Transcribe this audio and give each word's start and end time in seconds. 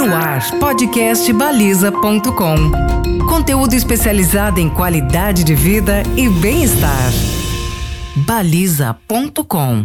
No 0.00 0.14
ar, 0.14 0.40
podcast 0.58 1.30
baliza.com. 1.30 2.56
Conteúdo 3.28 3.74
especializado 3.74 4.58
em 4.58 4.70
qualidade 4.70 5.44
de 5.44 5.54
vida 5.54 6.02
e 6.16 6.26
bem-estar. 6.26 7.12
baliza.com. 8.16 9.84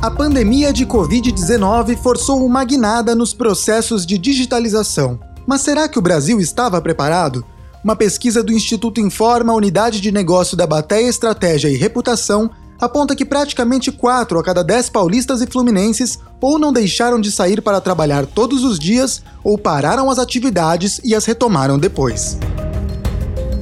A 0.00 0.10
pandemia 0.10 0.72
de 0.72 0.86
Covid-19 0.86 1.94
forçou 1.98 2.46
uma 2.46 2.64
guinada 2.64 3.14
nos 3.14 3.34
processos 3.34 4.06
de 4.06 4.16
digitalização. 4.16 5.20
Mas 5.46 5.60
será 5.60 5.86
que 5.86 5.98
o 5.98 6.02
Brasil 6.02 6.40
estava 6.40 6.80
preparado? 6.80 7.44
Uma 7.84 7.94
pesquisa 7.94 8.42
do 8.42 8.54
Instituto 8.54 9.02
Informa, 9.02 9.52
Unidade 9.52 10.00
de 10.00 10.10
Negócio 10.10 10.56
da 10.56 10.66
Bateia 10.66 11.10
Estratégia 11.10 11.68
e 11.68 11.76
Reputação, 11.76 12.50
aponta 12.80 13.14
que 13.14 13.24
praticamente 13.24 13.90
4 13.90 14.38
a 14.38 14.42
cada 14.42 14.62
10 14.62 14.90
paulistas 14.90 15.40
e 15.40 15.46
fluminenses 15.46 16.18
ou 16.40 16.58
não 16.58 16.72
deixaram 16.72 17.20
de 17.20 17.30
sair 17.30 17.62
para 17.62 17.80
trabalhar 17.80 18.26
todos 18.26 18.64
os 18.64 18.78
dias 18.78 19.22
ou 19.42 19.56
pararam 19.56 20.10
as 20.10 20.18
atividades 20.18 21.00
e 21.04 21.14
as 21.14 21.24
retomaram 21.24 21.78
depois. 21.78 22.38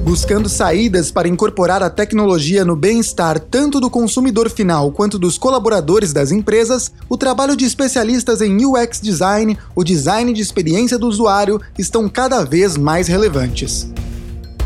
Buscando 0.03 0.49
saídas 0.49 1.09
para 1.11 1.29
incorporar 1.29 1.81
a 1.81 1.89
tecnologia 1.89 2.65
no 2.65 2.75
bem-estar 2.75 3.39
tanto 3.39 3.79
do 3.79 3.89
consumidor 3.89 4.49
final 4.49 4.91
quanto 4.91 5.17
dos 5.17 5.37
colaboradores 5.37 6.11
das 6.11 6.29
empresas, 6.29 6.91
o 7.07 7.15
trabalho 7.15 7.55
de 7.55 7.63
especialistas 7.63 8.41
em 8.41 8.65
UX 8.65 8.99
design, 8.99 9.57
o 9.73 9.81
design 9.81 10.33
de 10.33 10.41
experiência 10.41 10.97
do 10.99 11.07
usuário, 11.07 11.61
estão 11.77 12.09
cada 12.09 12.43
vez 12.43 12.75
mais 12.75 13.07
relevantes. 13.07 13.87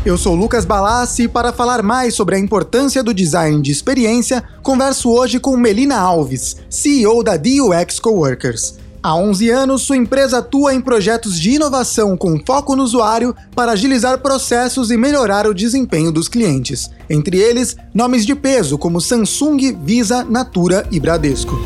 Eu 0.06 0.16
sou 0.16 0.34
Lucas 0.34 0.64
Balassi 0.64 1.24
e 1.24 1.28
para 1.28 1.52
falar 1.52 1.82
mais 1.82 2.14
sobre 2.14 2.36
a 2.36 2.38
importância 2.38 3.02
do 3.02 3.12
design 3.12 3.60
de 3.60 3.72
experiência, 3.72 4.44
converso 4.62 5.10
hoje 5.10 5.40
com 5.40 5.56
Melina 5.56 5.98
Alves, 5.98 6.56
CEO 6.70 7.22
da 7.24 7.36
DUX 7.36 7.98
Coworkers. 7.98 8.78
Há 9.02 9.16
11 9.16 9.50
anos, 9.50 9.82
sua 9.82 9.96
empresa 9.96 10.38
atua 10.38 10.72
em 10.72 10.80
projetos 10.80 11.38
de 11.38 11.50
inovação 11.50 12.16
com 12.16 12.40
foco 12.46 12.76
no 12.76 12.84
usuário 12.84 13.34
para 13.56 13.72
agilizar 13.72 14.20
processos 14.20 14.92
e 14.92 14.96
melhorar 14.96 15.48
o 15.48 15.54
desempenho 15.54 16.12
dos 16.12 16.28
clientes. 16.28 16.88
Entre 17.10 17.36
eles, 17.36 17.76
nomes 17.92 18.24
de 18.24 18.36
peso 18.36 18.78
como 18.78 19.00
Samsung, 19.00 19.76
Visa, 19.84 20.24
Natura 20.24 20.86
e 20.92 21.00
Bradesco. 21.00 21.58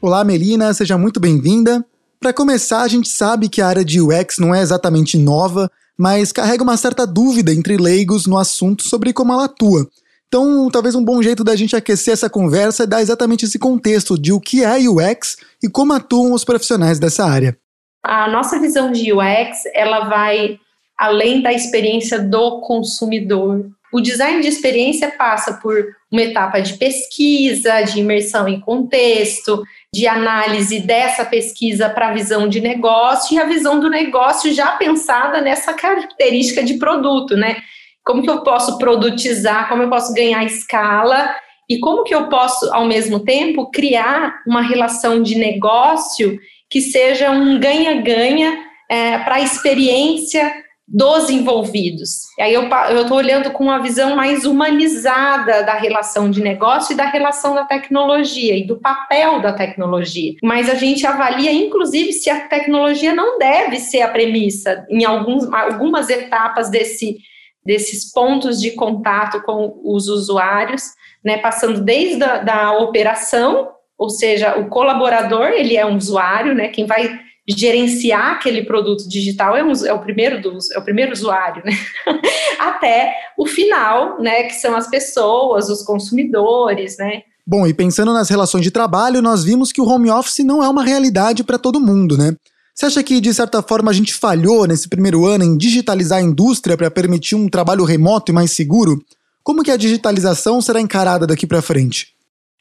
Olá, 0.00 0.22
Melina, 0.22 0.72
seja 0.74 0.98
muito 0.98 1.18
bem-vinda. 1.18 1.84
Para 2.20 2.32
começar, 2.32 2.82
a 2.82 2.88
gente 2.88 3.08
sabe 3.08 3.48
que 3.48 3.60
a 3.60 3.68
área 3.68 3.84
de 3.84 4.00
UX 4.00 4.38
não 4.38 4.52
é 4.52 4.60
exatamente 4.60 5.16
nova, 5.16 5.70
mas 5.96 6.32
carrega 6.32 6.64
uma 6.64 6.76
certa 6.76 7.06
dúvida 7.06 7.52
entre 7.52 7.76
leigos 7.76 8.26
no 8.26 8.36
assunto 8.36 8.82
sobre 8.82 9.12
como 9.12 9.32
ela 9.32 9.44
atua. 9.44 9.86
Então, 10.26 10.68
talvez 10.68 10.94
um 10.94 11.04
bom 11.04 11.22
jeito 11.22 11.44
da 11.44 11.54
gente 11.54 11.76
aquecer 11.76 12.12
essa 12.12 12.28
conversa 12.28 12.82
é 12.82 12.86
dar 12.86 13.00
exatamente 13.00 13.44
esse 13.44 13.58
contexto 13.58 14.18
de 14.18 14.32
o 14.32 14.40
que 14.40 14.64
é 14.64 14.78
UX 14.88 15.36
e 15.62 15.68
como 15.68 15.92
atuam 15.92 16.32
os 16.32 16.44
profissionais 16.44 16.98
dessa 16.98 17.24
área. 17.24 17.56
A 18.02 18.28
nossa 18.28 18.58
visão 18.58 18.90
de 18.90 19.12
UX, 19.12 19.64
ela 19.72 20.08
vai 20.08 20.58
além 20.98 21.40
da 21.40 21.52
experiência 21.52 22.18
do 22.18 22.60
consumidor. 22.60 23.64
O 23.92 24.00
design 24.00 24.40
de 24.40 24.48
experiência 24.48 25.10
passa 25.10 25.54
por 25.54 25.82
uma 26.10 26.22
etapa 26.22 26.60
de 26.60 26.74
pesquisa, 26.74 27.82
de 27.82 28.00
imersão 28.00 28.48
em 28.48 28.60
contexto, 28.60 29.62
de 29.94 30.06
análise 30.06 30.80
dessa 30.80 31.24
pesquisa 31.24 31.88
para 31.88 32.08
a 32.08 32.12
visão 32.12 32.48
de 32.48 32.60
negócio 32.60 33.34
e 33.34 33.40
a 33.40 33.44
visão 33.44 33.80
do 33.80 33.88
negócio 33.88 34.52
já 34.52 34.72
pensada 34.72 35.40
nessa 35.40 35.72
característica 35.72 36.62
de 36.62 36.74
produto, 36.74 37.36
né? 37.36 37.56
Como 38.04 38.22
que 38.22 38.30
eu 38.30 38.42
posso 38.42 38.78
produtizar, 38.78 39.68
como 39.68 39.82
eu 39.82 39.90
posso 39.90 40.12
ganhar 40.12 40.44
escala 40.44 41.34
e 41.68 41.78
como 41.78 42.04
que 42.04 42.14
eu 42.14 42.28
posso, 42.28 42.72
ao 42.72 42.86
mesmo 42.86 43.20
tempo, 43.20 43.70
criar 43.70 44.42
uma 44.46 44.62
relação 44.62 45.22
de 45.22 45.34
negócio 45.34 46.38
que 46.70 46.80
seja 46.80 47.30
um 47.30 47.58
ganha-ganha 47.58 48.58
é, 48.90 49.18
para 49.18 49.36
a 49.36 49.40
experiência 49.40 50.50
dos 50.90 51.28
envolvidos. 51.28 52.22
E 52.38 52.42
aí 52.42 52.54
eu 52.54 52.62
estou 53.02 53.18
olhando 53.18 53.50
com 53.50 53.64
uma 53.64 53.78
visão 53.78 54.16
mais 54.16 54.46
humanizada 54.46 55.62
da 55.62 55.74
relação 55.74 56.30
de 56.30 56.40
negócio 56.40 56.94
e 56.94 56.96
da 56.96 57.04
relação 57.04 57.54
da 57.54 57.64
tecnologia 57.64 58.56
e 58.56 58.66
do 58.66 58.80
papel 58.80 59.42
da 59.42 59.52
tecnologia. 59.52 60.32
Mas 60.42 60.70
a 60.70 60.74
gente 60.74 61.06
avalia, 61.06 61.52
inclusive, 61.52 62.14
se 62.14 62.30
a 62.30 62.48
tecnologia 62.48 63.14
não 63.14 63.38
deve 63.38 63.78
ser 63.78 64.00
a 64.00 64.08
premissa 64.08 64.86
em 64.88 65.04
alguns, 65.04 65.52
algumas 65.52 66.08
etapas 66.08 66.70
desse, 66.70 67.18
desses 67.62 68.10
pontos 68.10 68.58
de 68.58 68.70
contato 68.70 69.42
com 69.42 69.78
os 69.84 70.08
usuários, 70.08 70.84
né, 71.22 71.36
passando 71.36 71.82
desde 71.82 72.24
a 72.24 72.38
da 72.38 72.78
operação, 72.78 73.68
ou 73.98 74.08
seja, 74.08 74.56
o 74.58 74.68
colaborador, 74.70 75.48
ele 75.48 75.76
é 75.76 75.84
um 75.84 75.96
usuário, 75.96 76.54
né, 76.54 76.68
quem 76.68 76.86
vai 76.86 77.27
gerenciar 77.56 78.32
aquele 78.32 78.62
produto 78.64 79.08
digital 79.08 79.56
é, 79.56 79.64
um, 79.64 79.72
é 79.86 79.92
o 79.92 80.00
primeiro 80.00 80.40
dos, 80.40 80.70
é 80.70 80.78
o 80.78 80.82
primeiro 80.82 81.12
usuário, 81.12 81.62
né? 81.64 81.72
Até 82.60 83.14
o 83.38 83.46
final, 83.46 84.20
né? 84.20 84.44
Que 84.44 84.54
são 84.54 84.76
as 84.76 84.88
pessoas, 84.88 85.68
os 85.68 85.82
consumidores, 85.82 86.98
né? 86.98 87.22
Bom, 87.46 87.66
e 87.66 87.72
pensando 87.72 88.12
nas 88.12 88.28
relações 88.28 88.62
de 88.62 88.70
trabalho, 88.70 89.22
nós 89.22 89.42
vimos 89.42 89.72
que 89.72 89.80
o 89.80 89.86
home 89.86 90.10
office 90.10 90.44
não 90.44 90.62
é 90.62 90.68
uma 90.68 90.84
realidade 90.84 91.42
para 91.42 91.58
todo 91.58 91.80
mundo, 91.80 92.18
né? 92.18 92.36
Você 92.74 92.86
acha 92.86 93.02
que, 93.02 93.20
de 93.20 93.32
certa 93.32 93.62
forma, 93.62 93.90
a 93.90 93.94
gente 93.94 94.14
falhou 94.14 94.66
nesse 94.66 94.88
primeiro 94.88 95.26
ano 95.26 95.42
em 95.42 95.56
digitalizar 95.56 96.18
a 96.18 96.22
indústria 96.22 96.76
para 96.76 96.90
permitir 96.90 97.34
um 97.34 97.48
trabalho 97.48 97.84
remoto 97.84 98.30
e 98.30 98.34
mais 98.34 98.52
seguro? 98.52 99.02
Como 99.42 99.64
que 99.64 99.70
a 99.70 99.76
digitalização 99.76 100.60
será 100.60 100.80
encarada 100.80 101.26
daqui 101.26 101.46
para 101.46 101.62
frente? 101.62 102.08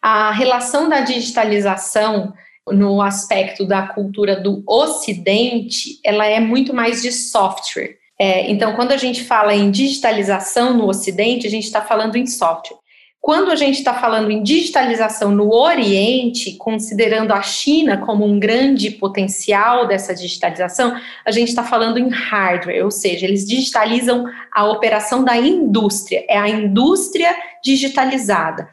A 0.02 0.32
relação 0.32 0.88
da 0.88 1.02
digitalização 1.02 2.34
no 2.72 3.02
aspecto 3.02 3.66
da 3.66 3.88
cultura 3.88 4.40
do 4.40 4.64
Ocidente, 4.68 6.00
ela 6.04 6.26
é 6.26 6.40
muito 6.40 6.74
mais 6.74 7.02
de 7.02 7.12
software. 7.12 7.98
É, 8.20 8.50
então, 8.50 8.76
quando 8.76 8.92
a 8.92 8.98
gente 8.98 9.24
fala 9.24 9.54
em 9.54 9.70
digitalização 9.70 10.74
no 10.74 10.88
Ocidente, 10.88 11.46
a 11.46 11.50
gente 11.50 11.66
está 11.66 11.82
falando 11.82 12.16
em 12.16 12.26
software. 12.26 12.78
Quando 13.20 13.52
a 13.52 13.56
gente 13.56 13.80
está 13.80 13.94
falando 13.94 14.32
em 14.32 14.42
digitalização 14.42 15.32
no 15.32 15.54
Oriente, 15.54 16.56
considerando 16.56 17.34
a 17.34 17.42
China 17.42 17.98
como 17.98 18.26
um 18.26 18.40
grande 18.40 18.90
potencial 18.92 19.86
dessa 19.86 20.16
digitalização, 20.16 20.98
a 21.26 21.32
gente 21.32 21.50
está 21.50 21.64
falando 21.64 21.98
em 21.98 22.10
hardware, 22.10 22.86
ou 22.86 22.92
seja, 22.92 23.26
eles 23.26 23.46
digitalizam 23.46 24.26
a 24.54 24.66
operação 24.66 25.26
da 25.26 25.36
indústria, 25.36 26.24
é 26.30 26.38
a 26.38 26.48
indústria 26.48 27.36
digitalizada 27.62 28.70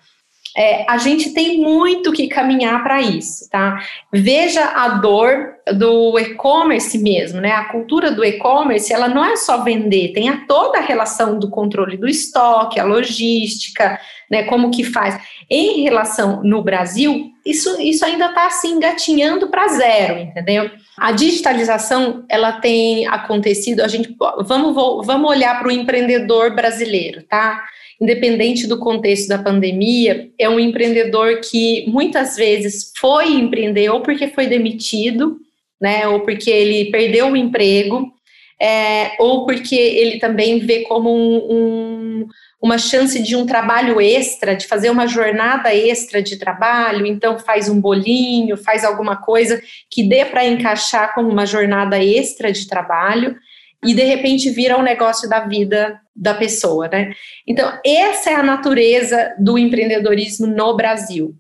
é, 0.57 0.89
a 0.89 0.99
gente 0.99 1.31
tem 1.31 1.59
muito 1.59 2.13
que 2.13 2.29
caminhar 2.29 2.83
para 2.85 3.03
isso, 3.03 3.49
tá? 3.51 3.83
Veja 4.13 4.65
a 4.65 4.89
dor 4.89 5.55
do 5.77 6.17
e-commerce 6.19 6.97
mesmo, 6.97 7.41
né? 7.41 7.51
A 7.51 7.65
cultura 7.65 8.13
do 8.13 8.25
e-commerce, 8.25 8.93
ela 8.93 9.09
não 9.09 9.25
é 9.25 9.35
só 9.35 9.65
vender, 9.65 10.13
tem 10.13 10.29
a 10.29 10.47
toda 10.47 10.79
a 10.79 10.83
relação 10.83 11.41
do 11.41 11.51
controle 11.51 11.97
do 11.97 12.07
estoque, 12.07 12.79
a 12.79 12.85
logística, 12.85 13.99
né? 14.31 14.45
Como 14.45 14.71
que 14.71 14.85
faz. 14.85 15.19
Em 15.51 15.83
relação 15.83 16.41
no 16.45 16.63
Brasil, 16.63 17.33
isso, 17.45 17.81
isso 17.81 18.05
ainda 18.05 18.27
está 18.27 18.47
assim 18.47 18.75
engatinhando 18.75 19.49
para 19.49 19.69
zero, 19.69 20.21
entendeu? 20.21 20.71
A 20.97 21.11
digitalização 21.11 22.25
ela 22.29 22.53
tem 22.53 23.09
acontecido. 23.09 23.81
A 23.81 23.89
gente 23.89 24.15
vamos 24.47 25.05
vamos 25.05 25.31
olhar 25.31 25.59
para 25.59 25.69
o 25.69 25.73
empreendedor 25.73 26.55
brasileiro, 26.55 27.25
tá? 27.25 27.65
Independente 28.01 28.67
do 28.67 28.79
contexto 28.79 29.29
da 29.29 29.39
pandemia, 29.39 30.31
é 30.39 30.49
um 30.49 30.59
empreendedor 30.59 31.41
que 31.41 31.85
muitas 31.89 32.37
vezes 32.37 32.93
foi 32.99 33.33
empreender 33.33 33.89
ou 33.91 34.01
porque 34.01 34.29
foi 34.29 34.47
demitido, 34.47 35.39
né, 35.81 36.07
ou 36.09 36.21
porque 36.21 36.51
ele 36.51 36.91
perdeu 36.91 37.29
o 37.29 37.37
emprego, 37.37 38.13
é, 38.61 39.17
ou 39.19 39.45
porque 39.45 39.75
ele 39.75 40.19
também 40.19 40.59
vê 40.61 40.83
como 40.83 41.11
um, 41.11 41.37
um, 41.37 42.29
uma 42.63 42.79
chance 42.79 43.23
de 43.23 43.37
um 43.37 43.45
trabalho 43.45 44.01
extra, 44.01 44.55
de 44.55 44.67
fazer 44.67 44.91
uma 44.91 45.07
jornada 45.07 45.75
extra 45.75 46.23
de 46.23 46.39
trabalho, 46.39 47.05
então 47.05 47.39
faz 47.39 47.69
um 47.69 47.81
bolinho, 47.81 48.57
faz 48.57 48.85
alguma 48.85 49.17
coisa 49.17 49.61
que 49.91 50.03
dê 50.03 50.25
para 50.25 50.47
encaixar 50.47 51.15
como 51.15 51.29
uma 51.29 51.47
jornada 51.47 52.03
extra 52.03 52.53
de 52.53 52.67
trabalho 52.67 53.37
e 53.85 53.95
de 53.95 54.03
repente 54.03 54.51
vira 54.51 54.79
um 54.79 54.83
negócio 54.83 55.29
da 55.29 55.41
vida 55.41 56.01
da 56.15 56.35
pessoa, 56.35 56.89
né? 56.89 57.13
Então, 57.47 57.73
essa 57.85 58.31
é 58.31 58.35
a 58.35 58.43
natureza 58.43 59.35
do 59.39 59.59
empreendedorismo 59.59 60.47
no 60.47 60.77
Brasil. 60.77 61.35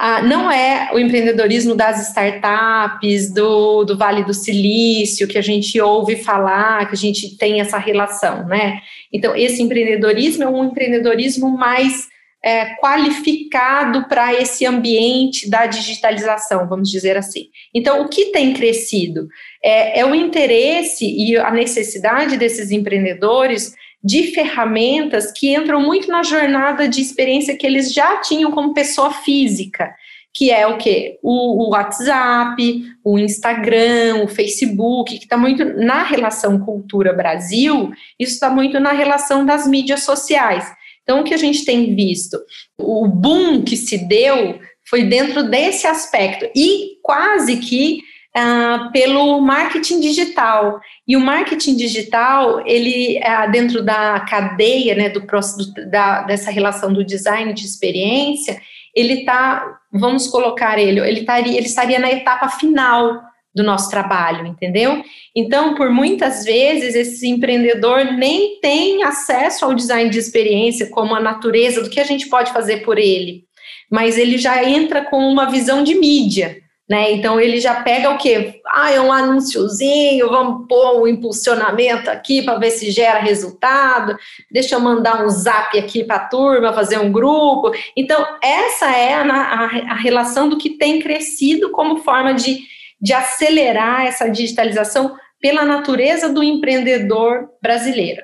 Ah, 0.00 0.22
não 0.22 0.48
é 0.48 0.90
o 0.92 0.98
empreendedorismo 0.98 1.74
das 1.74 2.08
startups, 2.08 3.32
do, 3.34 3.84
do 3.84 3.98
Vale 3.98 4.22
do 4.22 4.32
Silício, 4.32 5.26
que 5.26 5.36
a 5.36 5.42
gente 5.42 5.80
ouve 5.80 6.14
falar, 6.14 6.86
que 6.86 6.94
a 6.94 6.96
gente 6.98 7.36
tem 7.36 7.60
essa 7.60 7.78
relação, 7.78 8.46
né? 8.46 8.80
Então, 9.12 9.34
esse 9.34 9.60
empreendedorismo 9.60 10.44
é 10.44 10.48
um 10.48 10.66
empreendedorismo 10.66 11.48
mais 11.50 12.06
é, 12.42 12.76
qualificado 12.76 14.06
para 14.08 14.32
esse 14.34 14.64
ambiente 14.64 15.50
da 15.50 15.66
digitalização, 15.66 16.68
vamos 16.68 16.90
dizer 16.90 17.16
assim. 17.16 17.46
Então, 17.74 18.02
o 18.02 18.08
que 18.08 18.26
tem 18.26 18.54
crescido 18.54 19.28
é, 19.62 20.00
é 20.00 20.06
o 20.06 20.14
interesse 20.14 21.04
e 21.04 21.36
a 21.36 21.50
necessidade 21.50 22.36
desses 22.36 22.70
empreendedores 22.70 23.74
de 24.02 24.28
ferramentas 24.32 25.32
que 25.32 25.54
entram 25.54 25.82
muito 25.82 26.08
na 26.08 26.22
jornada 26.22 26.88
de 26.88 27.00
experiência 27.00 27.56
que 27.56 27.66
eles 27.66 27.92
já 27.92 28.20
tinham 28.20 28.52
como 28.52 28.72
pessoa 28.72 29.10
física, 29.10 29.92
que 30.32 30.52
é 30.52 30.64
o 30.68 30.78
que? 30.78 31.18
O, 31.20 31.70
WhatsApp, 31.70 32.84
o 33.02 33.18
Instagram, 33.18 34.22
o 34.22 34.28
Facebook, 34.28 35.18
que 35.18 35.24
está 35.24 35.36
muito 35.36 35.64
na 35.64 36.04
relação 36.04 36.60
cultura 36.60 37.12
Brasil, 37.12 37.90
isso 38.18 38.34
está 38.34 38.48
muito 38.48 38.78
na 38.78 38.92
relação 38.92 39.44
das 39.44 39.66
mídias 39.66 40.04
sociais. 40.04 40.64
Então, 41.08 41.20
o 41.20 41.24
que 41.24 41.32
a 41.32 41.38
gente 41.38 41.64
tem 41.64 41.96
visto? 41.96 42.38
O 42.78 43.08
boom 43.08 43.62
que 43.62 43.78
se 43.78 43.96
deu 44.06 44.60
foi 44.86 45.04
dentro 45.04 45.48
desse 45.48 45.86
aspecto 45.86 46.46
e 46.54 46.98
quase 47.02 47.56
que 47.56 48.02
ah, 48.36 48.90
pelo 48.92 49.40
marketing 49.40 50.00
digital. 50.00 50.78
E 51.06 51.16
o 51.16 51.20
marketing 51.20 51.76
digital, 51.76 52.62
ele, 52.66 53.18
ah, 53.24 53.46
dentro 53.46 53.82
da 53.82 54.20
cadeia, 54.20 54.94
né, 54.94 55.08
do, 55.08 55.20
do, 55.20 55.90
da, 55.90 56.24
dessa 56.24 56.50
relação 56.50 56.92
do 56.92 57.02
design 57.02 57.54
de 57.54 57.64
experiência, 57.64 58.60
ele 58.94 59.20
está, 59.20 59.78
vamos 59.90 60.26
colocar 60.26 60.78
ele, 60.78 61.00
ele 61.00 61.24
ele 61.26 61.66
estaria 61.66 61.98
na 61.98 62.12
etapa 62.12 62.50
final 62.50 63.27
do 63.54 63.62
nosso 63.62 63.90
trabalho, 63.90 64.46
entendeu? 64.46 65.02
Então, 65.34 65.74
por 65.74 65.90
muitas 65.90 66.44
vezes, 66.44 66.94
esse 66.94 67.28
empreendedor 67.28 68.04
nem 68.04 68.60
tem 68.60 69.02
acesso 69.02 69.64
ao 69.64 69.74
design 69.74 70.10
de 70.10 70.18
experiência, 70.18 70.90
como 70.90 71.14
a 71.14 71.20
natureza 71.20 71.82
do 71.82 71.90
que 71.90 72.00
a 72.00 72.04
gente 72.04 72.28
pode 72.28 72.52
fazer 72.52 72.84
por 72.84 72.98
ele, 72.98 73.44
mas 73.90 74.18
ele 74.18 74.38
já 74.38 74.62
entra 74.64 75.04
com 75.04 75.18
uma 75.18 75.50
visão 75.50 75.82
de 75.82 75.94
mídia. 75.94 76.56
Né? 76.88 77.12
Então 77.12 77.38
ele 77.38 77.60
já 77.60 77.82
pega 77.82 78.08
o 78.08 78.16
quê? 78.16 78.62
Ah, 78.66 78.90
é 78.90 78.98
um 78.98 79.12
anúnciozinho, 79.12 80.30
vamos 80.30 80.66
pôr 80.66 81.02
um 81.02 81.06
impulsionamento 81.06 82.08
aqui 82.08 82.40
para 82.40 82.58
ver 82.58 82.70
se 82.70 82.90
gera 82.90 83.20
resultado. 83.20 84.16
Deixa 84.50 84.74
eu 84.74 84.80
mandar 84.80 85.22
um 85.22 85.28
zap 85.28 85.78
aqui 85.78 86.02
para 86.02 86.16
a 86.16 86.28
turma, 86.28 86.72
fazer 86.72 86.98
um 86.98 87.12
grupo. 87.12 87.72
Então, 87.94 88.24
essa 88.42 88.90
é 88.90 89.12
a, 89.12 89.22
a, 89.22 89.64
a, 89.64 89.94
relação 89.96 90.48
do 90.48 90.56
que 90.56 90.78
tem 90.78 90.98
crescido 90.98 91.70
como 91.72 91.98
forma 91.98 92.32
de, 92.32 92.60
de 93.00 93.12
acelerar 93.12 94.06
essa 94.06 94.28
digitalização 94.28 95.16
pela 95.40 95.64
natureza 95.64 96.28
do 96.28 96.42
empreendedor 96.42 97.48
brasileiro. 97.62 98.22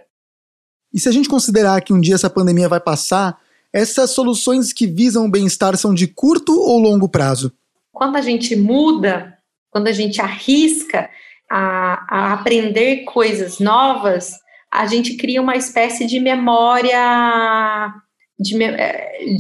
E 0.93 0.99
se 0.99 1.09
a 1.09 1.13
gente 1.13 1.29
considerar 1.29 1.81
que 1.81 1.93
um 1.93 2.01
dia 2.01 2.15
essa 2.15 2.31
pandemia 2.31 2.69
vai 2.69 2.81
passar, 2.81 3.39
essas 3.73 4.11
soluções 4.11 4.73
que 4.73 4.87
visam 4.87 5.27
o 5.27 5.31
bem-estar 5.31 5.77
são 5.77 5.93
de 5.93 6.07
curto 6.07 6.53
ou 6.53 6.79
longo 6.79 7.09
prazo? 7.09 7.53
quando 7.95 8.17
a 8.17 8.21
gente 8.21 8.57
muda, 8.57 9.39
quando 9.71 9.87
a 9.87 9.93
gente 9.93 10.21
arrisca 10.21 11.09
a, 11.49 12.07
a 12.11 12.33
aprender 12.35 13.05
coisas 13.05 13.61
novas, 13.61 14.33
a 14.71 14.85
gente 14.87 15.17
cria 15.17 15.41
uma 15.41 15.57
espécie 15.57 16.05
de 16.05 16.19
memória 16.19 17.95
de, 18.39 18.63
eh, 18.63 19.37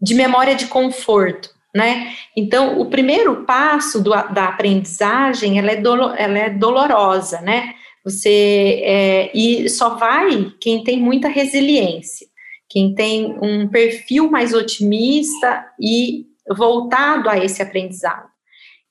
de 0.00 0.14
memória 0.14 0.54
de 0.54 0.66
conforto, 0.66 1.48
né? 1.74 2.12
Então, 2.36 2.78
o 2.78 2.86
primeiro 2.86 3.44
passo 3.44 4.02
do, 4.02 4.10
da 4.10 4.48
aprendizagem, 4.48 5.58
ela 5.58 5.70
é, 5.70 5.76
dolo, 5.76 6.14
ela 6.14 6.38
é 6.38 6.50
dolorosa, 6.50 7.40
né? 7.40 7.74
Você, 8.04 8.82
é, 8.84 9.30
e 9.36 9.68
só 9.68 9.96
vai 9.96 10.52
quem 10.60 10.82
tem 10.82 11.00
muita 11.00 11.28
resiliência, 11.28 12.26
quem 12.68 12.94
tem 12.94 13.36
um 13.40 13.68
perfil 13.68 14.30
mais 14.30 14.52
otimista 14.52 15.64
e 15.80 16.26
voltado 16.50 17.28
a 17.28 17.38
esse 17.38 17.62
aprendizado. 17.62 18.32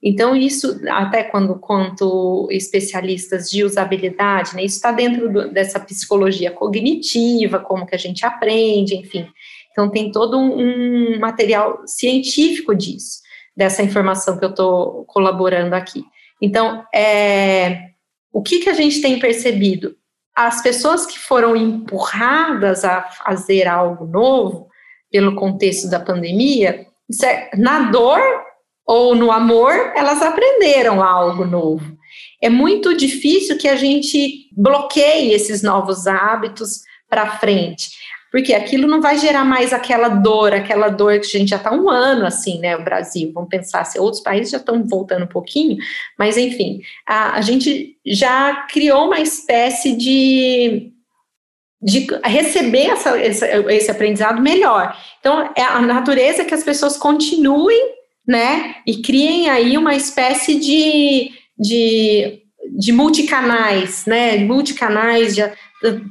Então, 0.04 0.36
isso, 0.36 0.82
até 0.90 1.24
quando 1.24 1.60
conto 1.60 2.48
especialistas 2.50 3.50
de 3.52 3.64
usabilidade, 3.64 4.56
né, 4.56 4.64
isso 4.64 4.78
está 4.78 4.92
dentro 4.92 5.32
do, 5.32 5.52
dessa 5.52 5.80
psicologia 5.80 6.50
cognitiva, 6.50 7.60
como 7.60 7.86
que 7.86 7.94
a 7.94 8.00
gente 8.00 8.26
aprende, 8.26 8.96
enfim. 8.96 9.28
Então, 9.72 9.90
tem 9.90 10.12
todo 10.12 10.38
um, 10.38 11.20
material 11.20 11.82
científico 11.86 12.76
disso, 12.76 13.22
dessa 13.56 13.82
informação 13.84 14.38
que 14.38 14.46
eu 14.46 14.50
estou 14.50 15.06
colaborando 15.06 15.76
aqui. 15.76 16.04
Então, 16.42 16.84
é, 16.94 17.92
o 18.32 18.42
que, 18.42 18.60
que 18.60 18.70
a 18.70 18.74
gente 18.74 19.02
tem 19.02 19.20
percebido? 19.20 19.96
As 20.36 20.62
pessoas 20.62 21.06
que 21.06 21.20
foram 21.20 21.56
empurradas 21.56 22.84
a 22.84 23.02
fazer 23.04 23.68
algo 23.68 24.06
novo, 24.06 24.70
pelo 25.12 25.36
contexto 25.36 25.90
da 25.90 26.00
pandemia, 26.00 26.88
é, 27.24 27.56
na 27.58 27.92
dor 27.92 28.22
ou 28.86 29.14
no 29.14 29.32
amor, 29.32 29.72
elas 29.96 30.22
aprenderam 30.22 31.04
algo 31.04 31.46
novo. 31.46 31.98
É 32.42 32.50
muito 32.50 32.96
difícil 32.96 33.58
que 33.58 33.68
a 33.68 33.76
gente 33.76 34.50
bloqueie 34.52 35.34
esses 35.34 35.62
novos 35.62 36.08
hábitos 36.08 36.82
para 37.10 37.38
frente, 37.38 37.90
porque 38.32 38.54
aquilo 38.54 38.88
não 38.88 39.02
vai 39.02 39.18
gerar 39.18 39.44
mais 39.44 39.74
aquela 39.74 40.08
dor, 40.08 40.54
aquela 40.54 40.88
dor 40.88 41.20
que 41.20 41.26
a 41.26 41.40
gente 41.40 41.50
já 41.50 41.58
está 41.58 41.74
um 41.74 41.90
ano 41.90 42.26
assim, 42.26 42.60
né? 42.60 42.78
O 42.78 42.84
Brasil, 42.84 43.32
vamos 43.34 43.50
pensar 43.50 43.84
se 43.84 44.00
outros 44.00 44.24
países 44.24 44.52
já 44.52 44.58
estão 44.58 44.82
voltando 44.88 45.26
um 45.26 45.28
pouquinho, 45.28 45.78
mas 46.18 46.38
enfim, 46.38 46.80
a, 47.06 47.36
a 47.36 47.42
gente 47.42 47.98
já 48.06 48.66
criou 48.72 49.08
uma 49.08 49.20
espécie 49.20 49.96
de 49.98 50.94
de 51.84 52.08
receber 52.24 52.92
essa, 52.92 53.20
esse, 53.20 53.90
aprendizado 53.90 54.40
melhor. 54.40 54.96
Então, 55.20 55.50
é 55.56 55.64
a 55.64 55.82
natureza 55.82 56.46
que 56.46 56.54
as 56.54 56.64
pessoas 56.64 56.96
continuem, 56.96 57.96
né, 58.28 58.76
e 58.86 59.02
criem 59.02 59.50
aí 59.50 59.76
uma 59.80 59.96
espécie 59.96 60.60
de, 60.60 61.32
de, 61.58 62.40
de 62.78 62.92
multicanais, 62.92 64.06
né, 64.06 64.38
multicanais 64.38 65.34
de, 65.34 65.42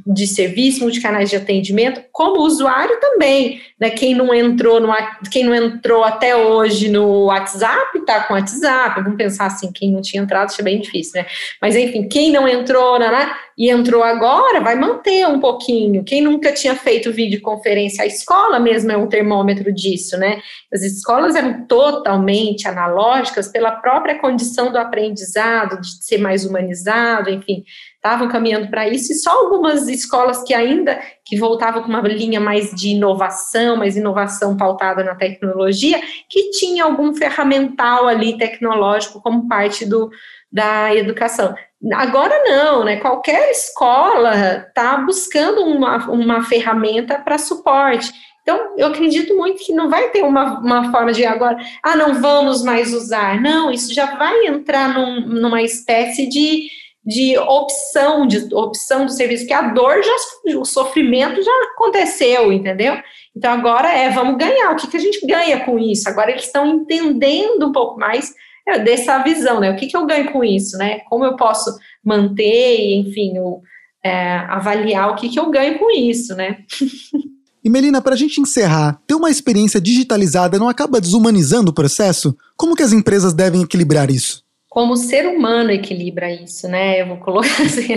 de 0.06 0.26
serviço, 0.26 0.82
multicanais 0.82 1.30
de 1.30 1.36
atendimento, 1.36 2.02
como 2.10 2.42
usuário 2.42 2.98
também, 3.00 3.60
né? 3.78 3.90
Quem 3.90 4.14
não 4.14 4.34
entrou 4.34 4.80
no, 4.80 4.92
quem 5.30 5.44
não 5.44 5.54
entrou 5.54 6.02
até 6.02 6.34
hoje 6.34 6.88
no 6.88 7.26
WhatsApp, 7.26 7.98
está 7.98 8.24
com 8.24 8.34
WhatsApp. 8.34 9.00
Vamos 9.02 9.16
pensar 9.16 9.46
assim, 9.46 9.70
quem 9.72 9.92
não 9.92 10.02
tinha 10.02 10.22
entrado, 10.22 10.48
isso 10.48 10.60
é 10.60 10.64
bem 10.64 10.80
difícil, 10.80 11.20
né? 11.20 11.26
Mas 11.62 11.76
enfim, 11.76 12.08
quem 12.08 12.32
não 12.32 12.48
entrou 12.48 12.98
né, 12.98 13.10
né, 13.10 13.32
e 13.56 13.70
entrou 13.70 14.02
agora, 14.02 14.60
vai 14.60 14.74
manter 14.74 15.26
um 15.26 15.38
pouquinho. 15.38 16.02
Quem 16.02 16.20
nunca 16.20 16.52
tinha 16.52 16.74
feito 16.74 17.12
videoconferência, 17.12 18.02
a 18.02 18.06
escola 18.06 18.58
mesmo 18.58 18.90
é 18.90 18.96
um 18.96 19.06
termômetro 19.06 19.72
disso, 19.72 20.16
né? 20.16 20.40
As 20.72 20.82
escolas 20.82 21.34
eram 21.36 21.66
totalmente 21.66 22.66
analógicas 22.66 23.48
pela 23.48 23.72
própria 23.72 24.18
condição 24.18 24.72
do 24.72 24.78
aprendizado, 24.78 25.80
de 25.80 26.04
ser 26.04 26.18
mais 26.18 26.44
humanizado, 26.44 27.30
enfim 27.30 27.64
estavam 28.02 28.28
caminhando 28.28 28.70
para 28.70 28.88
isso, 28.88 29.12
e 29.12 29.16
só 29.16 29.30
algumas 29.30 29.86
escolas 29.86 30.42
que 30.42 30.54
ainda 30.54 30.98
que 31.22 31.38
voltavam 31.38 31.82
com 31.82 31.88
uma 31.88 32.00
linha 32.00 32.40
mais 32.40 32.70
de 32.70 32.88
inovação, 32.88 33.76
mais 33.76 33.94
inovação 33.94 34.56
pautada 34.56 35.04
na 35.04 35.14
tecnologia, 35.14 36.00
que 36.28 36.50
tinha 36.52 36.84
algum 36.84 37.14
ferramental 37.14 38.08
ali 38.08 38.38
tecnológico 38.38 39.20
como 39.20 39.46
parte 39.46 39.84
do, 39.84 40.10
da 40.50 40.94
educação. 40.94 41.54
Agora 41.92 42.42
não, 42.44 42.84
né? 42.84 42.96
Qualquer 42.96 43.50
escola 43.50 44.66
está 44.66 44.96
buscando 44.96 45.62
uma, 45.62 46.10
uma 46.10 46.42
ferramenta 46.42 47.18
para 47.18 47.36
suporte. 47.36 48.10
Então, 48.42 48.74
eu 48.78 48.86
acredito 48.86 49.36
muito 49.36 49.62
que 49.62 49.74
não 49.74 49.90
vai 49.90 50.08
ter 50.08 50.22
uma, 50.22 50.58
uma 50.58 50.90
forma 50.90 51.12
de 51.12 51.26
agora, 51.26 51.58
ah, 51.82 51.94
não 51.94 52.14
vamos 52.14 52.64
mais 52.64 52.94
usar. 52.94 53.40
Não, 53.40 53.70
isso 53.70 53.92
já 53.92 54.16
vai 54.16 54.46
entrar 54.46 54.94
num, 54.94 55.20
numa 55.20 55.62
espécie 55.62 56.26
de 56.26 56.79
de 57.04 57.38
opção, 57.38 58.26
de 58.26 58.54
opção 58.54 59.06
do 59.06 59.12
serviço, 59.12 59.44
porque 59.44 59.54
a 59.54 59.72
dor 59.72 60.02
já, 60.02 60.58
o 60.58 60.64
sofrimento 60.64 61.42
já 61.42 61.52
aconteceu, 61.72 62.52
entendeu? 62.52 62.94
Então 63.34 63.52
agora 63.52 63.90
é, 63.90 64.10
vamos 64.10 64.36
ganhar, 64.36 64.72
o 64.72 64.76
que, 64.76 64.86
que 64.86 64.96
a 64.96 65.00
gente 65.00 65.26
ganha 65.26 65.64
com 65.64 65.78
isso? 65.78 66.08
Agora 66.08 66.30
eles 66.30 66.44
estão 66.44 66.66
entendendo 66.66 67.66
um 67.66 67.72
pouco 67.72 67.98
mais 67.98 68.34
é, 68.68 68.78
dessa 68.78 69.18
visão, 69.22 69.60
né? 69.60 69.70
O 69.70 69.76
que, 69.76 69.86
que 69.86 69.96
eu 69.96 70.06
ganho 70.06 70.30
com 70.30 70.44
isso, 70.44 70.76
né? 70.76 71.00
Como 71.08 71.24
eu 71.24 71.36
posso 71.36 71.70
manter, 72.04 72.98
enfim, 72.98 73.38
o, 73.38 73.62
é, 74.04 74.36
avaliar 74.48 75.10
o 75.10 75.16
que, 75.16 75.28
que 75.28 75.40
eu 75.40 75.50
ganho 75.50 75.78
com 75.78 75.90
isso, 75.90 76.34
né? 76.34 76.58
E 77.62 77.68
Melina, 77.68 78.00
para 78.00 78.14
a 78.14 78.16
gente 78.16 78.40
encerrar, 78.40 79.02
ter 79.06 79.14
uma 79.14 79.28
experiência 79.30 79.78
digitalizada 79.78 80.58
não 80.58 80.66
acaba 80.66 80.98
desumanizando 80.98 81.70
o 81.70 81.74
processo? 81.74 82.34
Como 82.56 82.74
que 82.74 82.82
as 82.82 82.90
empresas 82.90 83.34
devem 83.34 83.60
equilibrar 83.60 84.10
isso? 84.10 84.42
Como 84.70 84.92
o 84.92 84.96
ser 84.96 85.26
humano 85.26 85.72
equilibra 85.72 86.32
isso, 86.32 86.68
né? 86.68 87.02
Eu 87.02 87.08
vou 87.08 87.16
colocar 87.18 87.48
assim. 87.60 87.92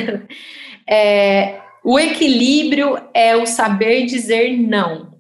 É, 0.90 1.62
o 1.86 2.00
equilíbrio 2.00 3.00
é 3.14 3.38
o 3.38 3.46
saber 3.46 4.06
dizer 4.06 4.58
não, 4.58 5.14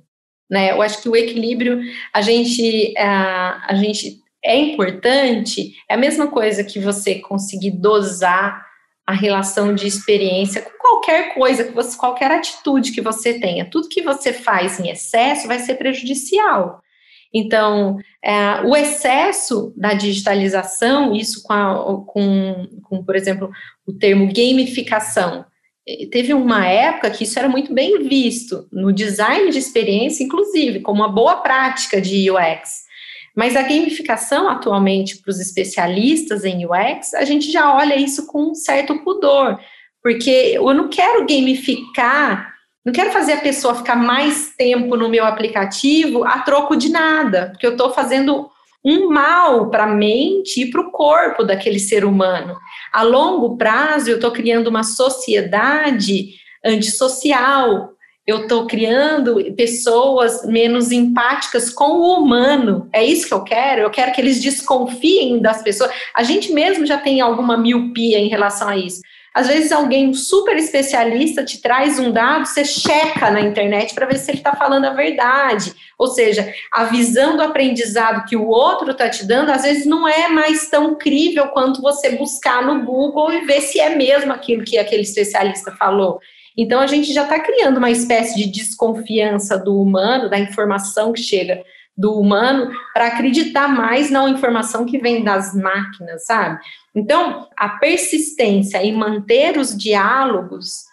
né? 0.50 0.72
Eu 0.72 0.81
acho 0.81 1.01
que 1.01 1.07
o 1.07 1.15
equilíbrio, 1.15 1.79
a 2.12 2.22
gente, 2.22 2.93
a, 2.98 3.67
a 3.69 3.75
gente 3.75 4.19
é 4.43 4.57
importante, 4.57 5.75
é 5.88 5.93
a 5.93 5.98
mesma 5.98 6.27
coisa 6.27 6.63
que 6.63 6.79
você 6.79 7.19
conseguir 7.19 7.72
dosar 7.72 8.65
a 9.05 9.13
relação 9.13 9.75
de 9.75 9.86
experiência 9.86 10.62
com 10.62 10.72
qualquer 10.79 11.36
coisa, 11.36 11.65
que 11.65 11.72
você, 11.72 11.95
qualquer 11.98 12.31
atitude 12.31 12.93
que 12.93 13.01
você 13.01 13.39
tenha. 13.39 13.69
Tudo 13.69 13.89
que 13.89 14.01
você 14.01 14.33
faz 14.33 14.79
em 14.79 14.89
excesso 14.89 15.48
vai 15.48 15.60
ser 15.60 15.75
prejudicial. 15.75 16.81
Então, 17.33 17.97
é, 18.23 18.61
o 18.61 18.75
excesso 18.75 19.73
da 19.75 19.93
digitalização, 19.93 21.15
isso 21.15 21.41
com, 21.41 21.53
a, 21.53 22.03
com, 22.05 22.67
com, 22.83 23.03
por 23.03 23.15
exemplo, 23.15 23.49
o 23.87 23.93
termo 23.93 24.31
gamificação, 24.31 25.43
teve 26.11 26.33
uma 26.33 26.65
época 26.65 27.09
que 27.09 27.23
isso 27.23 27.37
era 27.37 27.49
muito 27.49 27.73
bem 27.73 28.07
visto 28.07 28.67
no 28.71 28.93
design 28.93 29.51
de 29.51 29.57
experiência, 29.57 30.23
inclusive, 30.23 30.79
como 30.81 31.01
uma 31.01 31.11
boa 31.11 31.37
prática 31.37 31.99
de 31.99 32.29
UX. 32.29 32.83
Mas 33.35 33.55
a 33.55 33.63
gamificação 33.63 34.47
atualmente 34.47 35.17
para 35.17 35.31
os 35.31 35.39
especialistas 35.39 36.45
em 36.45 36.65
UX, 36.65 37.13
a 37.15 37.25
gente 37.25 37.51
já 37.51 37.75
olha 37.75 37.95
isso 37.95 38.27
com 38.27 38.51
um 38.51 38.55
certo 38.55 39.03
pudor, 39.03 39.59
porque 40.01 40.51
eu 40.53 40.73
não 40.73 40.87
quero 40.87 41.25
gamificar, 41.25 42.52
não 42.85 42.91
quero 42.91 43.11
fazer 43.11 43.33
a 43.33 43.41
pessoa 43.41 43.75
ficar 43.75 43.95
mais 43.95 44.53
tempo 44.57 44.97
no 44.97 45.09
meu 45.09 45.25
aplicativo 45.25 46.25
a 46.25 46.39
troco 46.39 46.75
de 46.75 46.89
nada, 46.89 47.49
porque 47.51 47.65
eu 47.65 47.71
estou 47.71 47.93
fazendo 47.93 48.49
um 48.83 49.09
mal 49.09 49.69
para 49.69 49.85
a 49.85 49.95
mente 49.95 50.61
e 50.61 50.69
para 50.69 50.81
o 50.81 50.91
corpo 50.91 51.43
daquele 51.43 51.79
ser 51.79 52.03
humano. 52.03 52.57
A 52.91 53.01
longo 53.03 53.55
prazo, 53.55 54.09
eu 54.09 54.15
estou 54.15 54.31
criando 54.31 54.67
uma 54.67 54.83
sociedade 54.83 56.35
antissocial, 56.65 57.93
eu 58.25 58.43
estou 58.43 58.67
criando 58.67 59.53
pessoas 59.55 60.45
menos 60.45 60.91
empáticas 60.91 61.69
com 61.69 61.91
o 61.91 62.19
humano. 62.19 62.87
É 62.93 63.03
isso 63.03 63.27
que 63.27 63.33
eu 63.33 63.43
quero. 63.43 63.81
Eu 63.81 63.89
quero 63.89 64.13
que 64.13 64.21
eles 64.21 64.41
desconfiem 64.41 65.41
das 65.41 65.61
pessoas. 65.61 65.91
A 66.15 66.23
gente 66.23 66.53
mesmo 66.53 66.85
já 66.85 66.97
tem 66.97 67.19
alguma 67.19 67.57
miopia 67.57 68.19
em 68.19 68.29
relação 68.29 68.69
a 68.69 68.77
isso. 68.77 69.01
Às 69.33 69.47
vezes 69.47 69.71
alguém 69.71 70.13
super 70.13 70.55
especialista 70.55 71.43
te 71.43 71.59
traz 71.59 71.97
um 71.97 72.11
dado, 72.11 72.45
você 72.45 72.63
checa 72.63 73.31
na 73.31 73.41
internet 73.41 73.95
para 73.95 74.05
ver 74.05 74.17
se 74.17 74.29
ele 74.29 74.37
está 74.37 74.55
falando 74.55 74.85
a 74.85 74.93
verdade. 74.93 75.73
Ou 75.97 76.07
seja, 76.07 76.53
a 76.71 76.83
visão 76.83 77.35
do 77.35 77.41
aprendizado 77.41 78.25
que 78.25 78.35
o 78.35 78.47
outro 78.47 78.91
está 78.91 79.09
te 79.09 79.25
dando, 79.25 79.49
às 79.49 79.63
vezes 79.63 79.85
não 79.85 80.07
é 80.07 80.27
mais 80.27 80.69
tão 80.69 80.95
crível 80.95 81.47
quanto 81.47 81.81
você 81.81 82.11
buscar 82.11 82.63
no 82.63 82.85
Google 82.85 83.33
e 83.33 83.45
ver 83.45 83.61
se 83.61 83.79
é 83.79 83.95
mesmo 83.95 84.31
aquilo 84.31 84.63
que 84.63 84.77
aquele 84.77 85.01
especialista 85.01 85.71
falou. 85.71 86.19
Então 86.55 86.79
a 86.79 86.85
gente 86.85 87.11
já 87.11 87.23
está 87.23 87.39
criando 87.39 87.77
uma 87.77 87.89
espécie 87.89 88.35
de 88.35 88.45
desconfiança 88.45 89.57
do 89.57 89.81
humano, 89.81 90.29
da 90.29 90.37
informação 90.37 91.11
que 91.11 91.21
chega 91.21 91.63
do 91.95 92.19
humano, 92.19 92.71
para 92.93 93.07
acreditar 93.07 93.67
mais 93.67 94.09
na 94.09 94.27
informação 94.27 94.85
que 94.85 94.97
vem 94.97 95.23
das 95.23 95.53
máquinas, 95.53 96.25
sabe? 96.25 96.59
Então, 96.95 97.47
a 97.55 97.69
persistência 97.69 98.83
em 98.83 98.93
manter 98.93 99.57
os 99.57 99.77
diálogos, 99.77 100.83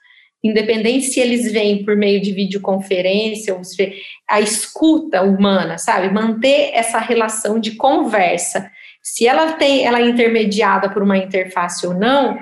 independente 0.44 1.06
se 1.06 1.20
eles 1.20 1.50
vêm 1.50 1.84
por 1.84 1.96
meio 1.96 2.20
de 2.20 2.32
videoconferência 2.32 3.54
ou 3.54 3.62
a 4.28 4.40
escuta 4.40 5.22
humana, 5.22 5.78
sabe? 5.78 6.12
Manter 6.12 6.70
essa 6.74 6.98
relação 6.98 7.58
de 7.58 7.72
conversa. 7.72 8.70
Se 9.02 9.26
ela 9.26 9.52
tem, 9.52 9.84
ela 9.86 10.00
é 10.00 10.08
intermediada 10.08 10.90
por 10.90 11.02
uma 11.02 11.16
interface 11.16 11.86
ou 11.86 11.94
não, 11.94 12.38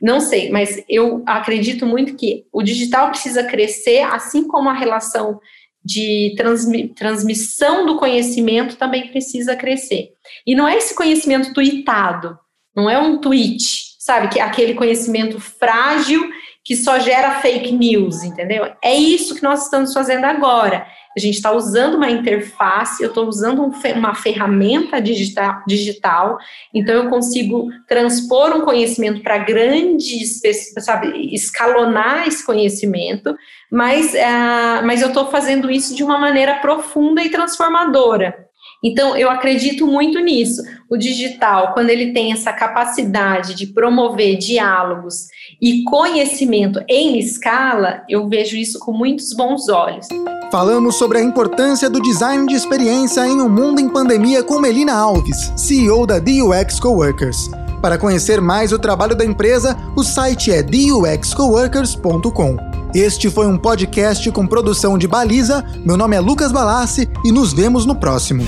não 0.00 0.20
sei, 0.20 0.50
mas 0.50 0.84
eu 0.88 1.22
acredito 1.26 1.86
muito 1.86 2.14
que 2.14 2.44
o 2.52 2.62
digital 2.62 3.08
precisa 3.08 3.44
crescer, 3.44 4.00
assim 4.00 4.46
como 4.46 4.68
a 4.68 4.74
relação 4.74 5.40
de 5.84 6.34
transmi 6.36 6.88
transmissão 6.88 7.84
do 7.84 7.96
conhecimento 7.96 8.76
também 8.76 9.08
precisa 9.08 9.54
crescer. 9.54 10.10
E 10.46 10.54
não 10.54 10.66
é 10.66 10.76
esse 10.76 10.94
conhecimento 10.94 11.52
tweetado, 11.52 12.38
não 12.74 12.88
é 12.88 12.98
um 12.98 13.18
tweet, 13.18 13.64
sabe? 13.98 14.28
Que 14.28 14.40
é 14.40 14.42
aquele 14.42 14.74
conhecimento 14.74 15.38
frágil 15.38 16.30
que 16.64 16.74
só 16.74 16.98
gera 16.98 17.40
fake 17.40 17.72
news, 17.72 18.22
entendeu? 18.22 18.72
É 18.82 18.94
isso 18.94 19.34
que 19.34 19.42
nós 19.42 19.64
estamos 19.64 19.92
fazendo 19.92 20.24
agora. 20.24 20.86
A 21.16 21.20
gente 21.20 21.34
está 21.34 21.52
usando 21.52 21.94
uma 21.94 22.10
interface, 22.10 23.02
eu 23.02 23.08
estou 23.08 23.26
usando 23.26 23.62
um, 23.62 23.72
uma 23.96 24.14
ferramenta 24.14 25.00
digital, 25.00 25.62
digital, 25.66 26.38
então 26.72 26.94
eu 26.94 27.08
consigo 27.08 27.68
transpor 27.86 28.56
um 28.56 28.62
conhecimento 28.62 29.22
para 29.22 29.38
grandes, 29.38 30.40
sabe, 30.80 31.34
escalonar 31.34 32.26
esse 32.26 32.44
conhecimento, 32.44 33.36
mas, 33.70 34.12
uh, 34.14 34.84
mas 34.84 35.02
eu 35.02 35.08
estou 35.08 35.30
fazendo 35.30 35.70
isso 35.70 35.94
de 35.94 36.02
uma 36.02 36.18
maneira 36.18 36.56
profunda 36.56 37.22
e 37.22 37.30
transformadora. 37.30 38.43
Então, 38.84 39.16
eu 39.16 39.30
acredito 39.30 39.86
muito 39.86 40.20
nisso. 40.20 40.62
O 40.90 40.98
digital, 40.98 41.72
quando 41.72 41.88
ele 41.88 42.12
tem 42.12 42.32
essa 42.32 42.52
capacidade 42.52 43.54
de 43.54 43.68
promover 43.68 44.36
diálogos 44.36 45.28
e 45.60 45.82
conhecimento 45.84 46.80
em 46.86 47.18
escala, 47.18 48.02
eu 48.10 48.28
vejo 48.28 48.54
isso 48.58 48.78
com 48.78 48.92
muitos 48.92 49.32
bons 49.32 49.70
olhos. 49.70 50.06
Falamos 50.52 50.96
sobre 50.96 51.16
a 51.16 51.22
importância 51.22 51.88
do 51.88 52.02
design 52.02 52.46
de 52.46 52.54
experiência 52.54 53.26
em 53.26 53.40
um 53.40 53.48
mundo 53.48 53.80
em 53.80 53.88
pandemia 53.88 54.42
com 54.42 54.58
Melina 54.58 54.92
Alves, 54.92 55.50
CEO 55.56 56.06
da 56.06 56.18
DUX 56.18 56.78
Coworkers. 56.78 57.48
Para 57.80 57.96
conhecer 57.96 58.40
mais 58.40 58.70
o 58.70 58.78
trabalho 58.78 59.16
da 59.16 59.24
empresa, 59.24 59.76
o 59.96 60.04
site 60.04 60.52
é 60.52 60.62
duxcoworkers.com. 60.62 62.56
Este 62.94 63.28
foi 63.28 63.46
um 63.46 63.58
podcast 63.58 64.30
com 64.30 64.46
produção 64.46 64.96
de 64.96 65.08
Baliza. 65.08 65.64
Meu 65.84 65.96
nome 65.96 66.14
é 66.14 66.20
Lucas 66.20 66.52
Balassi 66.52 67.08
e 67.24 67.32
nos 67.32 67.52
vemos 67.52 67.84
no 67.84 67.96
próximo. 67.96 68.44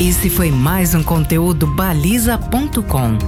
Esse 0.00 0.30
foi 0.30 0.48
mais 0.48 0.94
um 0.94 1.02
conteúdo 1.02 1.66
baliza.com, 1.66 3.18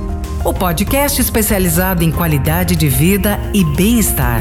o 0.49 0.55
podcast 0.55 1.21
especializado 1.21 2.05
em 2.05 2.13
qualidade 2.13 2.77
de 2.77 2.89
vida 2.89 3.41
e 3.53 3.65
bem-estar. 3.65 4.41